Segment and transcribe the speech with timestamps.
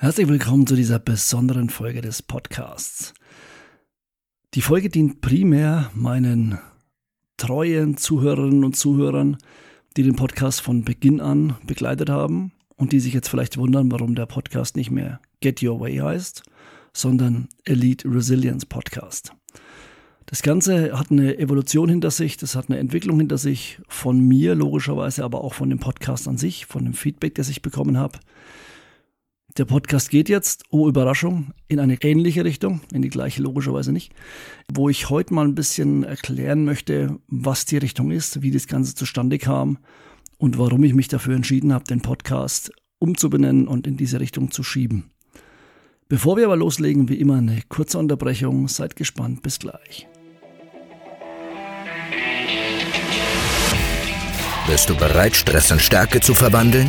[0.00, 3.14] Herzlich willkommen zu dieser besonderen Folge des Podcasts.
[4.54, 6.60] Die Folge dient primär meinen
[7.36, 9.38] treuen Zuhörerinnen und Zuhörern,
[9.96, 14.14] die den Podcast von Beginn an begleitet haben und die sich jetzt vielleicht wundern, warum
[14.14, 16.44] der Podcast nicht mehr Get Your Way heißt,
[16.92, 19.32] sondern Elite Resilience Podcast.
[20.26, 24.54] Das Ganze hat eine Evolution hinter sich, das hat eine Entwicklung hinter sich, von mir
[24.54, 28.20] logischerweise, aber auch von dem Podcast an sich, von dem Feedback, das ich bekommen habe.
[29.58, 34.12] Der Podcast geht jetzt, oh Überraschung, in eine ähnliche Richtung, in die gleiche logischerweise nicht,
[34.72, 38.94] wo ich heute mal ein bisschen erklären möchte, was die Richtung ist, wie das Ganze
[38.94, 39.78] zustande kam
[40.36, 44.62] und warum ich mich dafür entschieden habe, den Podcast umzubenennen und in diese Richtung zu
[44.62, 45.10] schieben.
[46.08, 48.68] Bevor wir aber loslegen, wie immer eine kurze Unterbrechung.
[48.68, 50.06] Seid gespannt, bis gleich.
[54.68, 56.88] Bist du bereit, Stress in Stärke zu verwandeln?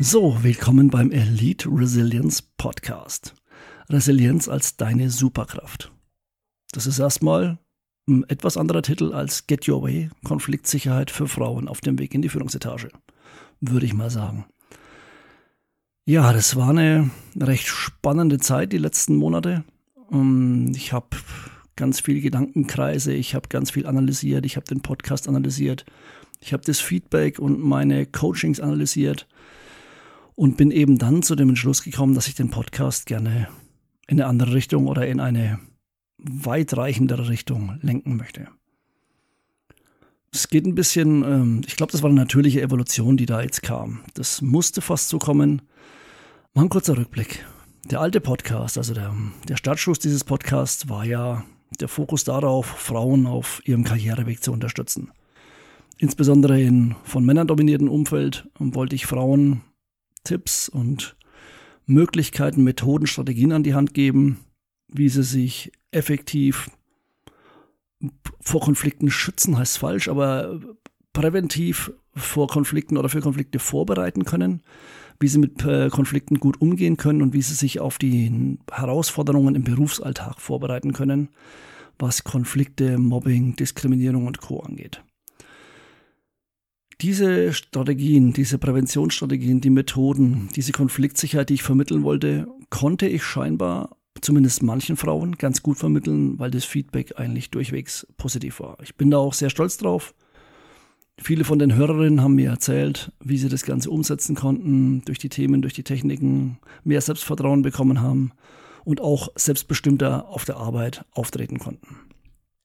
[0.00, 3.34] So, willkommen beim Elite Resilience Podcast.
[3.90, 5.90] Resilienz als deine Superkraft.
[6.70, 7.58] Das ist erstmal
[8.08, 12.22] ein etwas anderer Titel als Get Your Way, Konfliktsicherheit für Frauen auf dem Weg in
[12.22, 12.90] die Führungsetage,
[13.60, 14.46] würde ich mal sagen.
[16.04, 19.64] Ja, das war eine recht spannende Zeit die letzten Monate.
[20.12, 21.08] Ähm, ich habe
[21.74, 25.84] ganz viele Gedankenkreise, ich habe ganz viel analysiert, ich habe den Podcast analysiert,
[26.38, 29.26] ich habe das Feedback und meine Coachings analysiert
[30.38, 33.48] und bin eben dann zu dem Entschluss gekommen, dass ich den Podcast gerne
[34.06, 35.58] in eine andere Richtung oder in eine
[36.16, 38.46] weitreichendere Richtung lenken möchte.
[40.30, 43.64] Es geht ein bisschen, ähm, ich glaube, das war eine natürliche Evolution, die da jetzt
[43.64, 44.04] kam.
[44.14, 45.60] Das musste fast so kommen.
[46.54, 47.44] Mal ein kurzer Rückblick.
[47.90, 49.12] Der alte Podcast, also der,
[49.48, 51.44] der Startschuss dieses Podcasts war ja
[51.80, 55.10] der Fokus darauf, Frauen auf ihrem Karriereweg zu unterstützen.
[55.96, 59.62] Insbesondere in von Männern dominierten Umfeld wollte ich Frauen
[60.28, 61.16] Tipps und
[61.86, 64.38] Möglichkeiten, Methoden, Strategien an die Hand geben,
[64.88, 66.70] wie sie sich effektiv
[68.40, 70.60] vor Konflikten schützen, heißt falsch, aber
[71.14, 74.62] präventiv vor Konflikten oder für Konflikte vorbereiten können,
[75.18, 79.54] wie sie mit äh, Konflikten gut umgehen können und wie sie sich auf die Herausforderungen
[79.54, 81.30] im Berufsalltag vorbereiten können,
[81.98, 85.02] was Konflikte, Mobbing, Diskriminierung und Co angeht.
[87.00, 93.96] Diese Strategien, diese Präventionsstrategien, die Methoden, diese Konfliktsicherheit, die ich vermitteln wollte, konnte ich scheinbar
[94.20, 98.78] zumindest manchen Frauen ganz gut vermitteln, weil das Feedback eigentlich durchwegs positiv war.
[98.82, 100.12] Ich bin da auch sehr stolz drauf.
[101.20, 105.28] Viele von den Hörerinnen haben mir erzählt, wie sie das Ganze umsetzen konnten, durch die
[105.28, 108.32] Themen, durch die Techniken, mehr Selbstvertrauen bekommen haben
[108.84, 111.96] und auch selbstbestimmter auf der Arbeit auftreten konnten.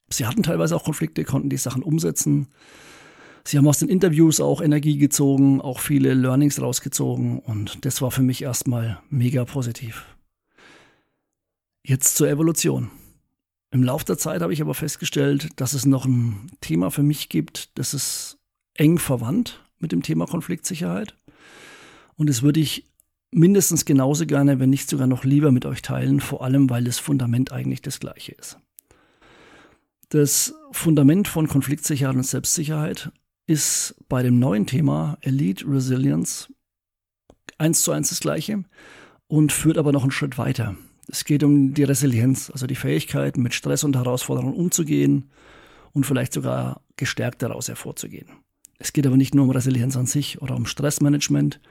[0.09, 2.47] Sie hatten teilweise auch Konflikte, konnten die Sachen umsetzen.
[3.45, 8.11] Sie haben aus den Interviews auch Energie gezogen, auch viele Learnings rausgezogen und das war
[8.11, 10.05] für mich erstmal mega positiv.
[11.85, 12.89] Jetzt zur Evolution.
[13.71, 17.27] Im Laufe der Zeit habe ich aber festgestellt, dass es noch ein Thema für mich
[17.27, 18.37] gibt, das ist
[18.75, 21.15] eng verwandt mit dem Thema Konfliktsicherheit.
[22.15, 22.85] Und das würde ich
[23.31, 26.99] mindestens genauso gerne, wenn nicht sogar noch lieber mit euch teilen, vor allem weil das
[26.99, 28.59] Fundament eigentlich das gleiche ist.
[30.09, 33.11] Das Fundament von Konfliktsicherheit und Selbstsicherheit
[33.53, 36.51] ist bei dem neuen Thema Elite Resilience
[37.59, 38.63] eins zu eins das gleiche
[39.27, 40.75] und führt aber noch einen Schritt weiter.
[41.07, 45.29] Es geht um die Resilienz, also die Fähigkeit, mit Stress und Herausforderungen umzugehen
[45.91, 48.27] und vielleicht sogar gestärkt daraus hervorzugehen.
[48.79, 51.61] Es geht aber nicht nur um Resilienz an sich oder um Stressmanagement.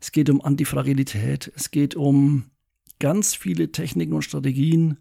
[0.00, 1.52] Es geht um Antifragilität.
[1.54, 2.50] Es geht um
[2.98, 4.98] ganz viele Techniken und Strategien,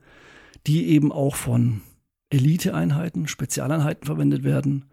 [0.67, 1.81] die eben auch von
[2.29, 4.85] Eliteeinheiten, Spezialeinheiten verwendet werden,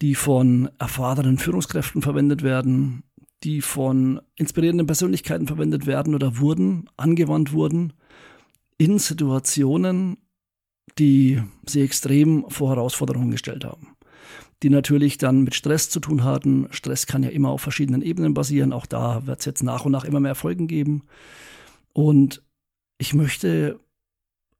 [0.00, 3.02] die von erfahrenen Führungskräften verwendet werden,
[3.42, 7.92] die von inspirierenden Persönlichkeiten verwendet werden oder wurden, angewandt wurden,
[8.78, 10.18] in Situationen,
[10.98, 13.96] die sie extrem vor Herausforderungen gestellt haben.
[14.62, 16.66] Die natürlich dann mit Stress zu tun hatten.
[16.70, 18.72] Stress kann ja immer auf verschiedenen Ebenen basieren.
[18.72, 21.04] Auch da wird es jetzt nach und nach immer mehr Folgen geben.
[21.92, 22.42] Und
[22.98, 23.78] ich möchte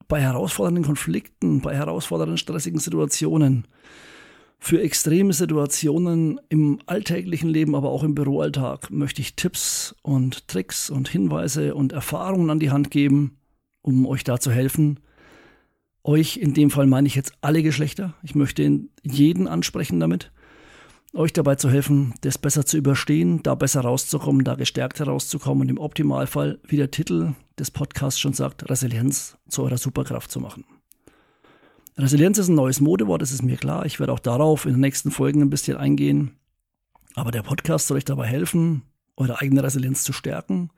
[0.07, 3.67] bei herausfordernden Konflikten, bei herausfordernden stressigen Situationen
[4.61, 10.91] Für extreme Situationen im alltäglichen Leben, aber auch im Büroalltag möchte ich Tipps und Tricks
[10.91, 13.39] und Hinweise und Erfahrungen an die Hand geben,
[13.83, 15.01] um euch da zu helfen.
[16.03, 18.15] Euch, in dem Fall meine ich jetzt alle Geschlechter.
[18.23, 20.33] Ich möchte jeden ansprechen damit.
[21.15, 25.69] Euch dabei zu helfen, das besser zu überstehen, da besser rauszukommen, da gestärkt herauszukommen und
[25.71, 30.65] im Optimalfall, wie der Titel des Podcasts schon sagt, Resilienz zu eurer Superkraft zu machen.
[31.99, 33.85] Resilienz ist ein neues Modewort, das ist mir klar.
[33.85, 36.37] Ich werde auch darauf in den nächsten Folgen ein bisschen eingehen.
[37.15, 38.83] Aber der Podcast soll euch dabei helfen,
[39.17, 40.71] eure eigene Resilienz zu stärken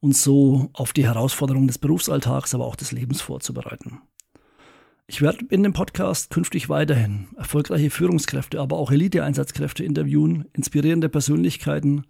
[0.00, 4.02] und so auf die Herausforderungen des Berufsalltags, aber auch des Lebens vorzubereiten.
[5.06, 12.04] Ich werde in dem Podcast künftig weiterhin erfolgreiche Führungskräfte, aber auch Elite-Einsatzkräfte interviewen, inspirierende Persönlichkeiten,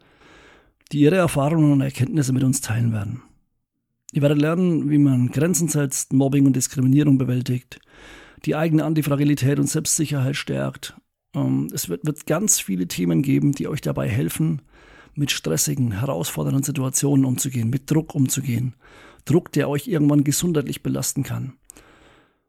[0.90, 3.22] die ihre Erfahrungen und Erkenntnisse mit uns teilen werden.
[4.10, 7.80] Ihr werdet lernen, wie man Grenzen setzt, Mobbing und Diskriminierung bewältigt,
[8.44, 10.94] die eigene Antifragilität und Selbstsicherheit stärkt.
[11.34, 14.62] Ähm, es wird, wird ganz viele Themen geben, die euch dabei helfen,
[15.14, 18.74] mit stressigen, herausfordernden Situationen umzugehen, mit Druck umzugehen.
[19.24, 21.54] Druck, der euch irgendwann gesundheitlich belasten kann.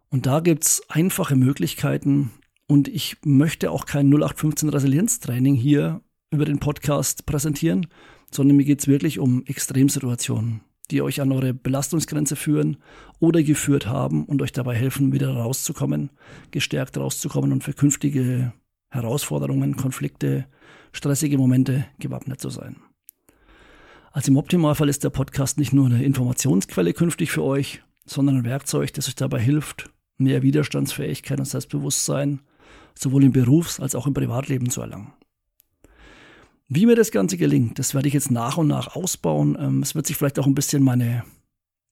[0.09, 2.31] Und da gibt es einfache Möglichkeiten.
[2.67, 6.01] Und ich möchte auch kein 0815 Resilienztraining hier
[6.31, 7.87] über den Podcast präsentieren,
[8.31, 12.77] sondern mir geht es wirklich um Extremsituationen die euch an eure Belastungsgrenze führen
[13.19, 16.11] oder geführt haben und euch dabei helfen, wieder rauszukommen,
[16.51, 18.53] gestärkt rauszukommen und für künftige
[18.89, 20.45] Herausforderungen, Konflikte,
[20.91, 22.77] stressige Momente gewappnet zu sein.
[24.11, 28.45] Also im Optimalfall ist der Podcast nicht nur eine Informationsquelle künftig für euch, sondern ein
[28.45, 32.41] Werkzeug, das euch dabei hilft, mehr Widerstandsfähigkeit und Selbstbewusstsein
[32.97, 35.13] sowohl im Berufs- als auch im Privatleben zu erlangen.
[36.67, 39.55] Wie mir das Ganze gelingt, das werde ich jetzt nach und nach ausbauen.
[39.59, 41.23] Ähm, es wird sich vielleicht auch ein bisschen meine,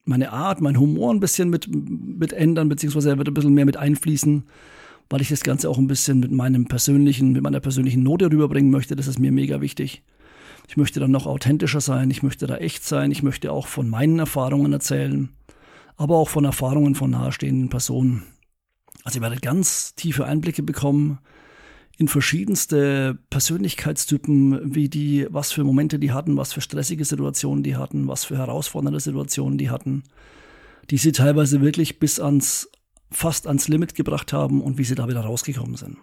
[0.04, 3.66] meine Art, mein Humor ein bisschen mit, mit ändern, beziehungsweise er wird ein bisschen mehr
[3.66, 4.44] mit einfließen,
[5.10, 8.72] weil ich das Ganze auch ein bisschen mit meinem persönlichen, mit meiner persönlichen Note rüberbringen
[8.72, 8.96] möchte.
[8.96, 10.02] Das ist mir mega wichtig.
[10.68, 13.90] Ich möchte dann noch authentischer sein, ich möchte da echt sein, ich möchte auch von
[13.90, 15.30] meinen Erfahrungen erzählen,
[15.98, 18.24] aber auch von Erfahrungen von nahestehenden Personen.
[19.04, 21.20] Also ihr werdet ganz tiefe Einblicke bekommen
[21.98, 27.76] in verschiedenste Persönlichkeitstypen, wie die, was für Momente die hatten, was für stressige Situationen die
[27.76, 30.04] hatten, was für herausfordernde Situationen die hatten,
[30.90, 32.70] die sie teilweise wirklich bis ans,
[33.12, 35.98] fast ans Limit gebracht haben und wie sie da wieder rausgekommen sind.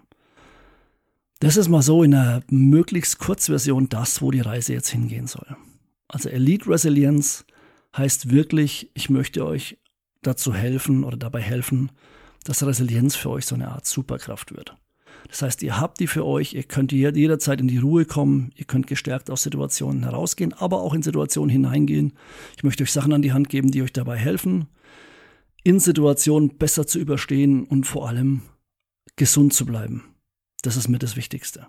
[1.40, 5.56] Das ist mal so in einer möglichst Kurzversion das, wo die Reise jetzt hingehen soll.
[6.06, 7.46] Also Elite Resilience
[7.96, 9.78] heißt wirklich, ich möchte euch
[10.22, 11.90] dazu helfen oder dabei helfen,
[12.44, 14.76] dass Resilienz für euch so eine Art Superkraft wird.
[15.28, 18.64] Das heißt, ihr habt die für euch, ihr könnt jederzeit in die Ruhe kommen, ihr
[18.64, 22.14] könnt gestärkt aus Situationen herausgehen, aber auch in Situationen hineingehen.
[22.56, 24.66] Ich möchte euch Sachen an die Hand geben, die euch dabei helfen,
[25.62, 28.42] in Situationen besser zu überstehen und vor allem
[29.16, 30.14] gesund zu bleiben.
[30.62, 31.66] Das ist mir das Wichtigste.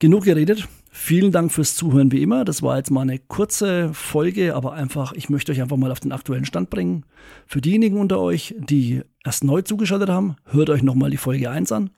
[0.00, 0.68] Genug geredet.
[0.90, 2.44] Vielen Dank fürs Zuhören wie immer.
[2.44, 5.98] Das war jetzt mal eine kurze Folge, aber einfach, ich möchte euch einfach mal auf
[5.98, 7.04] den aktuellen Stand bringen.
[7.46, 11.72] Für diejenigen unter euch, die erst neu zugeschaltet haben, hört euch nochmal die Folge 1
[11.72, 11.90] an.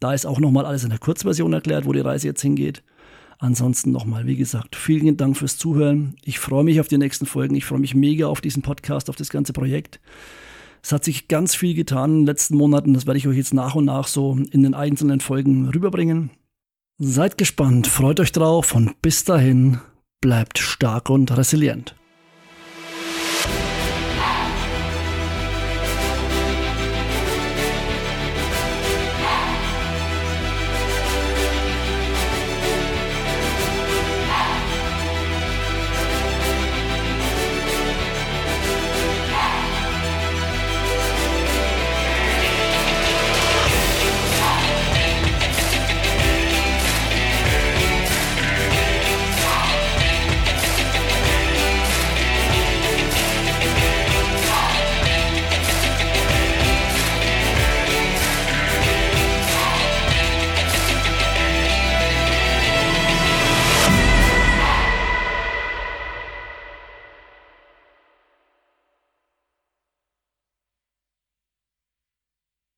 [0.00, 2.82] Da ist auch nochmal alles in der Kurzversion erklärt, wo die Reise jetzt hingeht.
[3.38, 6.16] Ansonsten nochmal, wie gesagt, vielen Dank fürs Zuhören.
[6.24, 7.56] Ich freue mich auf die nächsten Folgen.
[7.56, 10.00] Ich freue mich mega auf diesen Podcast, auf das ganze Projekt.
[10.82, 12.94] Es hat sich ganz viel getan in den letzten Monaten.
[12.94, 16.30] Das werde ich euch jetzt nach und nach so in den einzelnen Folgen rüberbringen.
[16.98, 19.80] Seid gespannt, freut euch drauf und bis dahin
[20.20, 21.96] bleibt stark und resilient.